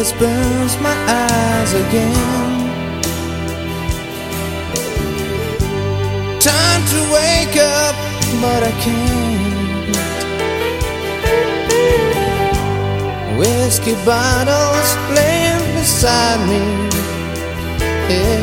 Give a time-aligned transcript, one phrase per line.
[0.00, 2.14] Sunrise burns my eyes again.
[6.40, 7.94] Time to wake up,
[8.40, 9.96] but I can't.
[13.38, 16.62] Whiskey bottles laying beside me.
[18.08, 18.42] Yeah.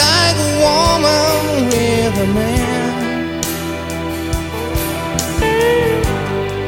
[0.00, 3.42] Like a woman with a man.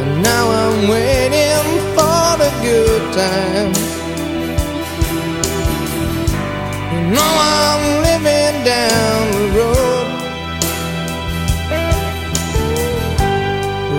[0.01, 1.10] And now I'm waiting
[3.13, 3.79] times.
[6.93, 10.07] You know I'm living down the road.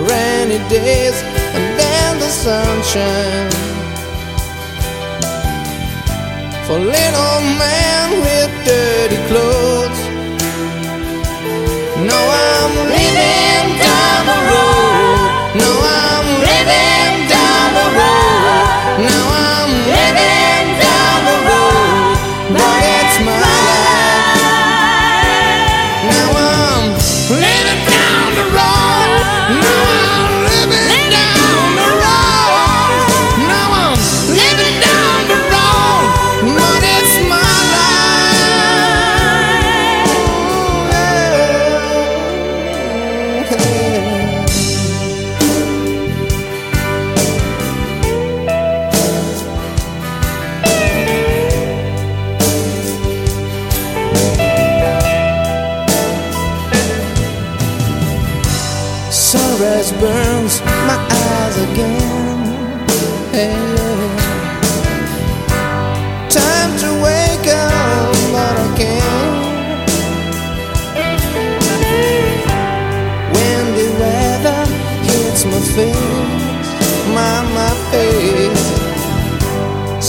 [0.08, 1.18] Rainy days
[1.56, 3.50] and then the sunshine.
[6.66, 9.01] For little man with dirty
[59.52, 62.38] Sunrise burns my eyes again.
[63.32, 63.52] Hey.
[66.30, 69.84] Time to wake up, but I can't.
[73.34, 74.64] Windy weather
[75.04, 76.68] hits my face,
[77.16, 78.66] my my face.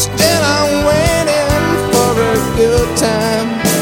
[0.04, 1.60] Still I'm waiting
[1.92, 3.73] for a good time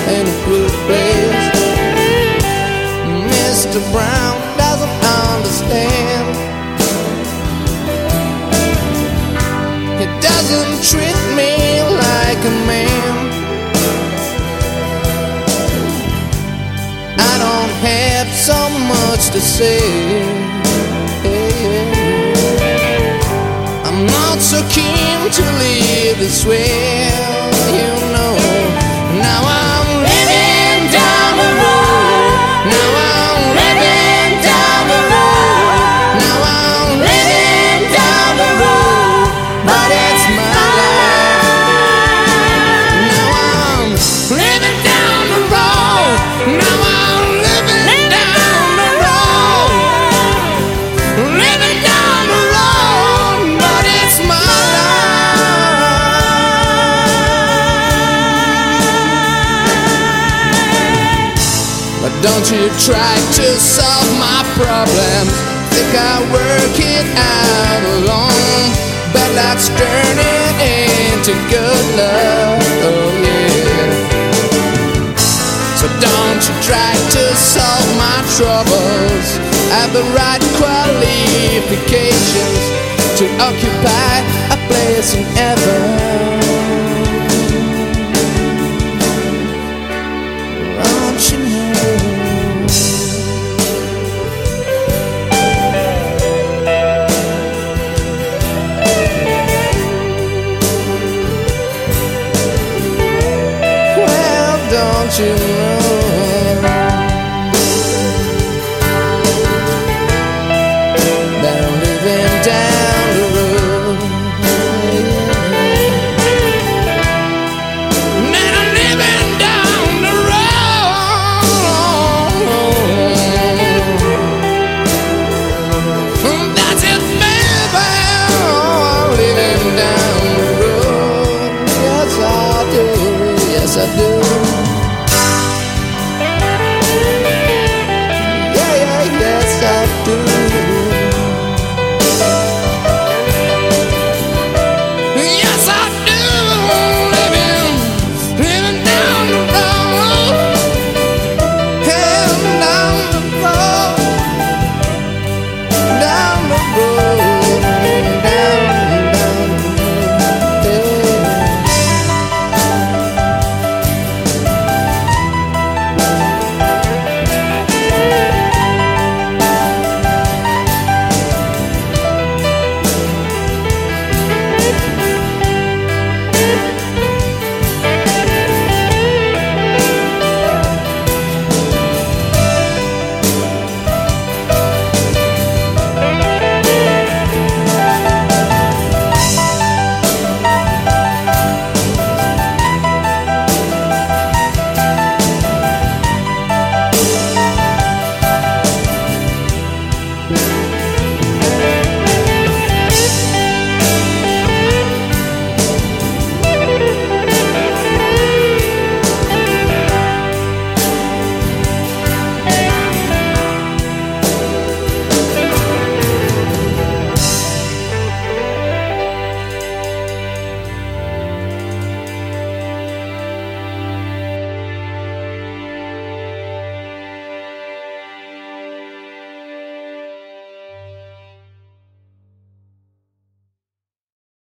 [12.41, 13.29] like a man.
[17.19, 19.79] I don't have so much to say.
[23.85, 26.90] I'm not so keen to live this way,
[62.21, 65.33] don't you try to solve my problems.
[65.73, 68.41] Think I work it out alone.
[69.35, 72.61] Luck's turning into good luck.
[72.83, 73.91] Oh yeah.
[75.77, 79.50] So don't you try to solve my troubles.
[79.71, 82.59] Have the right qualifications
[83.17, 84.19] to occupy
[84.51, 85.81] a place in heaven.
[90.83, 91.39] Don't you
[91.71, 91.95] know?
[103.97, 105.60] Well, don't you